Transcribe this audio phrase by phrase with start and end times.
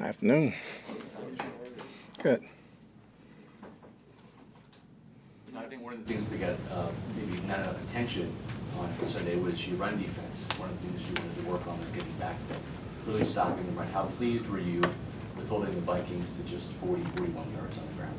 [0.00, 0.52] Afternoon.
[2.22, 2.42] Good.
[5.56, 8.30] I think one of the things that got uh, maybe not enough attention
[8.78, 10.44] on Sunday was your run defense.
[10.58, 13.64] One of the things you wanted to work on was getting back to really stopping
[13.64, 13.88] the run.
[13.88, 14.82] How pleased were you
[15.34, 18.14] with holding the Vikings to just 40, 41 yards on the ground?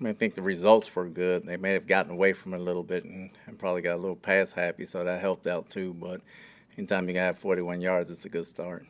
[0.00, 1.44] I, mean, I think the results were good.
[1.44, 4.00] They may have gotten away from it a little bit and, and probably got a
[4.00, 5.92] little pass happy, so that helped out too.
[5.92, 6.22] But
[6.78, 8.86] anytime you have 41 yards, it's a good start.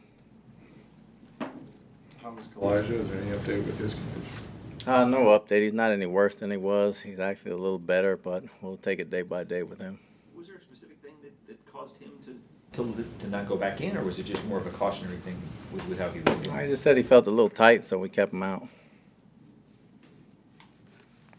[2.24, 2.90] How is Calijah?
[2.90, 4.86] Is there any update with his condition?
[4.86, 5.60] Uh, no update.
[5.60, 7.02] He's not any worse than he was.
[7.02, 9.98] He's actually a little better, but we'll take it day by day with him.
[10.34, 13.82] Was there a specific thing that, that caused him to, to, to not go back
[13.82, 15.38] in, or was it just more of a cautionary thing
[15.70, 16.56] with, with how he was doing?
[16.56, 18.66] I just said he felt a little tight, so we kept him out.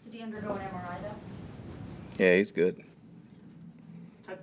[0.03, 2.23] Did he undergo an MRI though?
[2.23, 2.83] Yeah, he's good.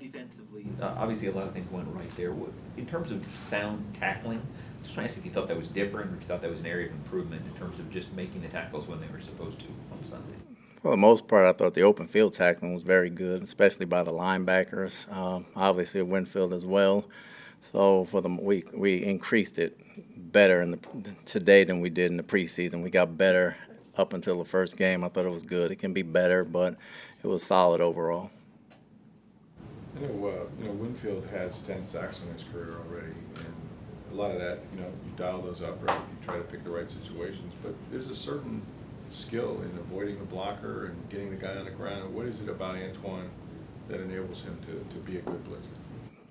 [0.01, 2.35] Defensively, uh, obviously a lot of things went right there.
[2.77, 4.43] In terms of sound tackling,
[4.83, 6.51] just want to ask if you thought that was different, or if you thought that
[6.51, 9.20] was an area of improvement in terms of just making the tackles when they were
[9.20, 10.34] supposed to on Sunday.
[10.83, 14.03] For the most part, I thought the open field tackling was very good, especially by
[14.03, 15.11] the linebackers.
[15.12, 17.05] Um, obviously, Winfield as well.
[17.61, 19.79] So for the we we increased it
[20.33, 20.79] better in the
[21.25, 22.83] today than we did in the preseason.
[22.83, 23.56] We got better
[23.97, 25.05] up until the first game.
[25.05, 25.71] I thought it was good.
[25.71, 26.77] It can be better, but
[27.23, 28.31] it was solid overall.
[29.97, 33.55] I know, uh, you know, Winfield has ten sacks in his career already, and
[34.13, 35.99] a lot of that, you know, you dial those up, right?
[35.99, 38.63] You try to pick the right situations, but there's a certain
[39.11, 42.15] skill in avoiding the blocker and getting the guy on the ground.
[42.15, 43.31] What is it about Antoine
[43.89, 45.67] that enables him to, to be a good blitzer?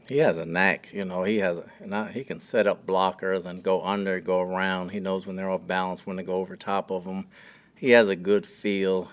[0.10, 1.24] He has a knack, you know.
[1.24, 4.90] He has a, he can set up blockers and go under, go around.
[4.90, 7.28] He knows when they're off balance, when to go over top of them.
[7.76, 9.12] He has a good feel.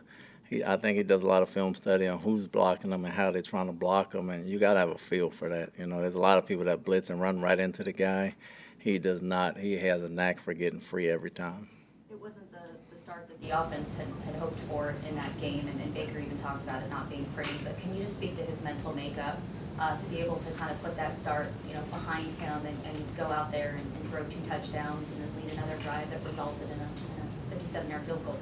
[0.48, 3.12] He, I think he does a lot of film study on who's blocking them and
[3.12, 5.72] how they're trying to block them, and you got to have a feel for that.
[5.78, 8.34] You know, there's a lot of people that blitz and run right into the guy.
[8.78, 9.58] He does not.
[9.58, 11.68] He has a knack for getting free every time.
[12.10, 15.68] It wasn't the, the start that the offense had, had hoped for in that game,
[15.68, 17.52] and, and Baker even talked about it not being pretty.
[17.62, 19.38] But can you just speak to his mental makeup
[19.78, 22.78] uh, to be able to kind of put that start, you know, behind him and,
[22.86, 26.24] and go out there and, and throw two touchdowns and then lead another drive that
[26.24, 28.38] resulted in a, in a 57-yard field goal?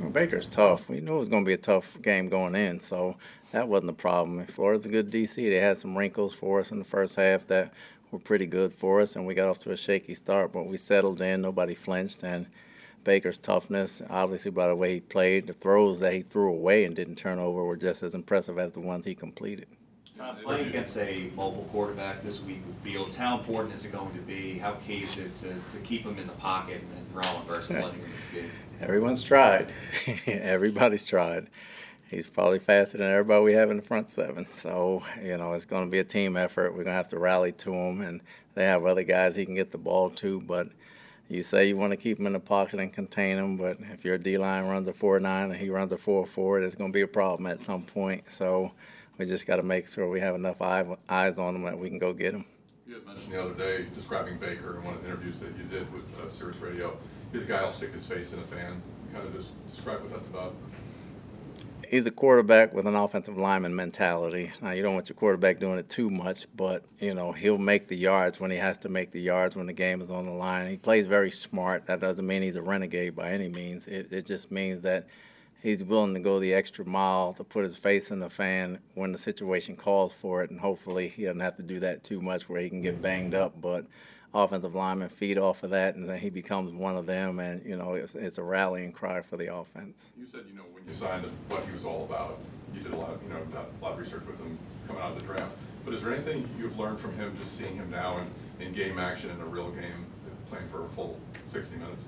[0.00, 0.88] Well, Baker's tough.
[0.88, 3.16] We knew it was going to be a tough game going in, so
[3.52, 4.46] that wasn't a problem.
[4.46, 5.36] Flores's a good DC.
[5.36, 7.72] They had some wrinkles for us in the first half that
[8.10, 10.76] were pretty good for us, and we got off to a shaky start, but we
[10.76, 11.40] settled in.
[11.40, 12.46] Nobody flinched, and
[13.04, 16.94] Baker's toughness, obviously by the way he played, the throws that he threw away and
[16.94, 19.68] didn't turn over were just as impressive as the ones he completed.
[20.16, 24.14] Todd, playing against a mobile quarterback this week with Fields, how important is it going
[24.14, 24.58] to be?
[24.58, 28.00] How key is it to, to keep him in the pocket and throwing versus letting
[28.00, 28.50] him escape?
[28.80, 29.72] Everyone's tried.
[30.26, 31.48] Everybody's tried.
[32.08, 34.46] He's probably faster than everybody we have in the front seven.
[34.50, 36.70] So, you know, it's going to be a team effort.
[36.70, 38.22] We're going to have to rally to him, and
[38.54, 40.40] they have other guys he can get the ball to.
[40.40, 40.68] But
[41.28, 44.04] you say you want to keep him in the pocket and contain him, but if
[44.04, 46.90] your D line runs a 4 9 and he runs a 4 4, there's going
[46.90, 48.30] to be a problem at some point.
[48.30, 48.72] So,
[49.18, 51.88] we just got to make sure we have enough eye, eyes on them that we
[51.88, 52.44] can go get them.
[52.86, 55.64] You had mentioned the other day describing Baker in one of the interviews that you
[55.64, 56.96] did with uh, Sirius Radio.
[57.32, 58.80] He's a guy who'll stick his face in a fan.
[59.12, 60.54] Kind of just describe what that's about.
[61.88, 64.52] He's a quarterback with an offensive lineman mentality.
[64.60, 67.88] Now, you don't want your quarterback doing it too much, but you know he'll make
[67.88, 70.32] the yards when he has to make the yards when the game is on the
[70.32, 70.68] line.
[70.68, 71.86] He plays very smart.
[71.86, 73.86] That doesn't mean he's a renegade by any means.
[73.86, 75.06] It, it just means that
[75.62, 79.12] he's willing to go the extra mile to put his face in the fan when
[79.12, 82.48] the situation calls for it, and hopefully he doesn't have to do that too much
[82.48, 83.60] where he can get banged up.
[83.60, 83.86] But
[84.34, 87.76] offensive linemen feed off of that, and then he becomes one of them, and you
[87.76, 90.12] know it's, it's a rallying cry for the offense.
[90.18, 92.38] You said you know when you signed him, what he was all about.
[92.74, 95.12] You did a lot of you know a lot of research with him coming out
[95.12, 95.56] of the draft.
[95.84, 98.98] But is there anything you've learned from him just seeing him now in, in game
[98.98, 100.04] action in a real game,
[100.50, 102.04] playing for a full 60 minutes?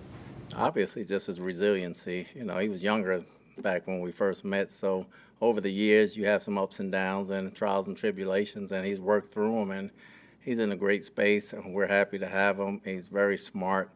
[0.57, 2.27] Obviously, just his resiliency.
[2.35, 3.25] You know, he was younger
[3.63, 4.71] back when we first met.
[4.71, 5.07] So
[5.41, 9.01] over the years, you have some ups and downs and trials and tribulations, and he's
[9.01, 9.71] worked through them.
[9.71, 9.91] And
[10.41, 12.81] he's in a great space, and we're happy to have him.
[12.85, 13.91] He's very smart.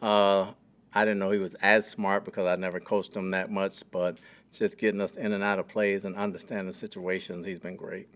[0.00, 0.52] Uh,
[0.94, 4.18] I didn't know he was as smart because I never coached him that much, but
[4.52, 8.08] just getting us in and out of plays and understanding situations, he's been great.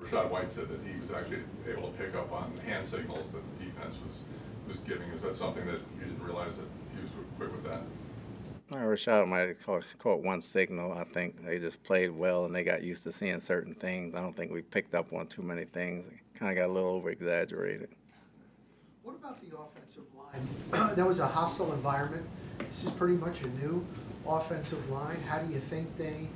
[0.00, 3.42] Rachaad White said that he was actually able to pick up on hand signals that
[3.58, 4.20] the defense was,
[4.68, 5.08] was giving.
[5.10, 7.82] Is that something that you didn't realize that he was quick with that?
[8.70, 10.92] Well, Rachaad might have caught, caught, one signal.
[10.92, 14.14] I think they just played well and they got used to seeing certain things.
[14.14, 16.06] I don't think we picked up on too many things.
[16.34, 17.88] Kind of got a little over exaggerated.
[19.04, 20.94] What about the offensive line?
[20.96, 22.26] that was a hostile environment.
[22.58, 23.86] This is pretty much a new
[24.26, 25.20] offensive line.
[25.26, 26.28] How do you think they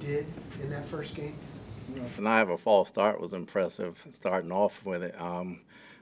[0.00, 0.26] did
[0.60, 1.38] in that first game?
[1.94, 4.04] You know, to not have a false start was impressive.
[4.10, 5.60] Starting off with it, um,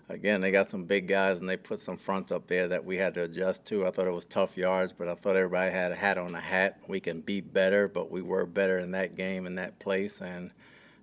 [0.09, 2.97] again, they got some big guys and they put some fronts up there that we
[2.97, 3.87] had to adjust to.
[3.87, 6.41] I thought it was tough yards, but I thought everybody had a hat on a
[6.41, 6.79] hat.
[6.89, 10.51] We can be better, but we were better in that game in that place, and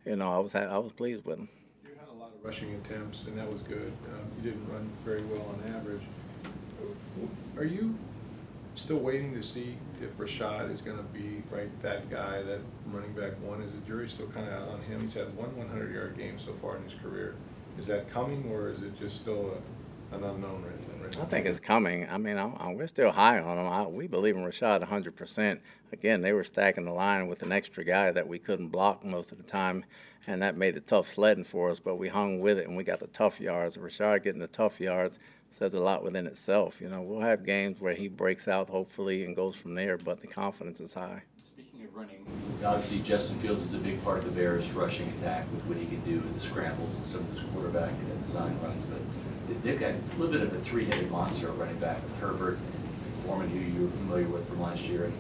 [0.06, 1.50] you know I was I was pleased with them.
[1.84, 3.92] You had a lot of rushing attempts, and that was good.
[4.08, 6.02] Um, You didn't run very well on average.
[7.58, 7.96] Are you
[8.76, 13.34] still waiting to see if Rachaad is gonna be, right, that guy, that running back
[13.42, 13.62] one?
[13.62, 15.02] Is the jury still kind of out on him?
[15.02, 17.36] He's had one one hundred yard game so far in his career.
[17.80, 19.58] Is that coming, or is it just still
[20.12, 21.24] a- an unknown right now?
[21.24, 22.08] I think it's coming.
[22.10, 23.68] I mean, I'm, I'm, we're still high on him.
[23.68, 25.60] I, we believe in Rachaad 100%.
[25.92, 29.32] Again, they were stacking the line with an extra guy that we couldn't block most
[29.32, 29.84] of the time,
[30.28, 32.84] and that made it tough sledding for us, but we hung with it and we
[32.84, 33.78] got the tough yards.
[33.78, 35.20] Rachaad getting the tough yards
[35.50, 36.80] says a lot within itself.
[36.80, 40.22] You know, we'll have games where he breaks out, hopefully, and goes from there, but
[40.22, 41.24] the confidence is high.
[41.82, 45.48] Speaking of running, obviously Justin Fields is a big part of the Bears' rushing attack
[45.52, 47.90] with what he can do in the scrambles and some of those quarterback
[48.22, 49.00] design runs, but
[49.48, 53.24] they- they've got a little bit of a three-headed monster running back with Herbert and
[53.26, 55.14] Foreman, who you were familiar with from last year, and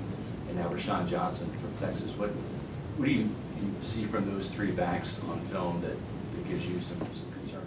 [0.49, 2.11] and now Roschon Johnson from Texas.
[2.17, 5.95] What, what do you, you see from those three backs on film that,
[6.35, 7.65] that gives you some, some concern?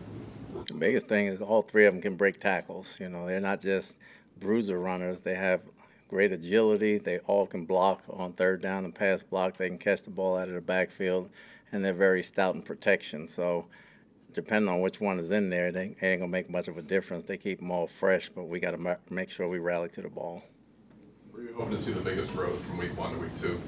[0.66, 3.00] The biggest thing is all three of them can break tackles.
[3.00, 3.96] You know, they're not just
[4.38, 5.22] bruiser runners.
[5.22, 5.62] They have
[6.08, 6.98] great agility.
[6.98, 9.56] They all can block on third down and pass block.
[9.56, 11.30] They can catch the ball out of the backfield,
[11.72, 13.28] and they're very stout in protection.
[13.28, 13.66] So,
[14.32, 17.24] depending on which one is in there, they ain't gonna make much of a difference.
[17.24, 20.08] They keep them all fresh, but we got to make sure we rally to the
[20.08, 20.42] ball.
[21.32, 23.60] Were you hoping to see the biggest growth from week one to week two?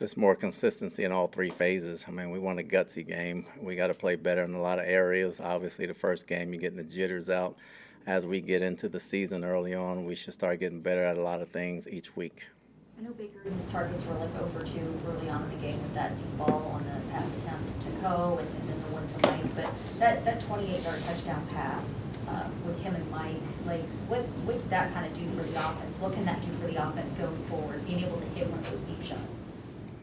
[0.00, 2.06] just more consistency in all three phases.
[2.08, 3.44] I mean, we want a gutsy game.
[3.60, 5.40] We got to play better in a lot of areas.
[5.40, 7.58] Obviously, the first game, you're getting the jitters out.
[8.06, 11.22] As we get into the season early on, we should start getting better at a
[11.22, 12.46] lot of things each week.
[12.98, 15.80] I know Baker and his targets were like over two early on in the game
[15.80, 19.06] with that deep ball on the pass attempts to Coe and and then the one
[19.06, 19.54] to Mike.
[19.54, 24.56] But that, that twenty-eight yard touchdown pass uh, with him and Mike, like, what, what
[24.56, 25.98] did that kind of do for the offense?
[25.98, 28.70] What can that do for the offense going forward, being able to hit one of
[28.70, 29.20] those deep shots?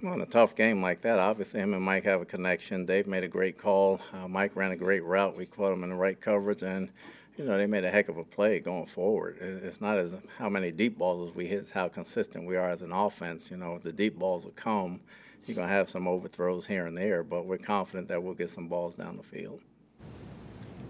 [0.01, 2.85] Well, in a tough game like that, obviously him and Mike have a connection.
[2.85, 3.99] Dave made a great call.
[4.13, 5.35] Uh, Mike ran a great route.
[5.35, 6.89] We caught him in the right coverage, and
[7.38, 9.38] you know they made a heck of a play going forward.
[9.39, 12.81] It's not as how many deep balls we hit; it's how consistent we are as
[12.81, 13.51] an offense.
[13.51, 15.01] You know, the deep balls will come.
[15.45, 18.68] You're gonna have some overthrows here and there, but we're confident that we'll get some
[18.68, 19.62] balls down the field.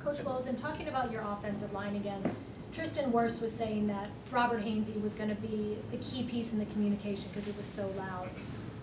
[0.04, 2.36] Coach Wilson, talking about your offensive line again,
[2.72, 6.66] Tristan Wirfs was saying that Robert Hainsey was gonna be the key piece in the
[6.66, 8.30] communication because it was so loud.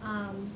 [0.02, 0.50] Um,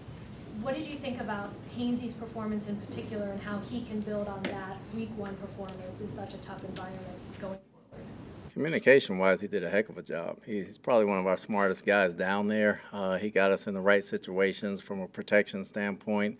[0.63, 4.43] What did you think about Hainsey's performance in particular and how he can build on
[4.45, 7.07] that week one performance in such a tough environment
[7.41, 7.59] going
[7.91, 8.07] forward?
[8.55, 10.39] Communication wise, he did a heck of a job.
[10.45, 12.81] He's probably one of our smartest guys down there.
[12.93, 16.39] Uh, he got us in the right situations from a protection standpoint.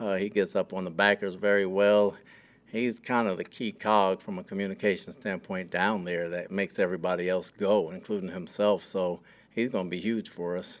[0.00, 2.16] Uh, he gets up on the backers very well.
[2.66, 7.28] He's kind of the key cog from a communication standpoint down there that makes everybody
[7.28, 8.84] else go, including himself.
[8.84, 10.80] So he's going to be huge for us.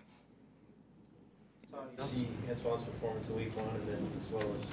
[1.96, 4.66] Todd, you see Antoine's performance in week one and then as well as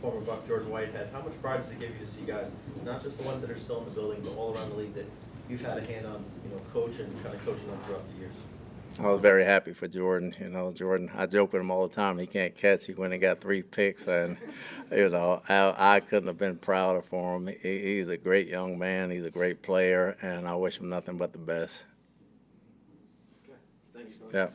[0.00, 1.10] former Buck Jordan Whitehead.
[1.12, 3.50] How much pride does it give you to see guys, not just the ones that
[3.50, 5.06] are still in the building, but all around the league that
[5.48, 8.20] you've had a hand on, you know, coach and kind of coaching them throughout the
[8.20, 8.32] years?
[9.00, 10.34] I was very happy for Jordan.
[10.38, 12.16] You know, Jordan, I joke with him all the time.
[12.16, 12.86] He can't catch.
[12.86, 14.36] He went and got three picks, and
[14.92, 17.48] you know, I, I couldn't have been prouder for him.
[17.48, 19.10] He, he's a great young man.
[19.10, 21.86] He's a great player, and I wish him nothing but the best.
[23.92, 24.30] Thanks, Coach.
[24.32, 24.48] Yeah.